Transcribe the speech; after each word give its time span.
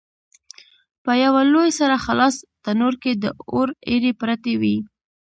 په 1.03 1.11
یوه 1.23 1.41
لوی 1.53 1.69
سره 1.79 1.95
خلاص 2.05 2.35
تنور 2.63 2.93
کې 3.03 3.11
د 3.23 3.25
اور 3.53 3.69
ایرې 3.89 4.11
پرتې 4.21 4.53
وې. 4.61 4.77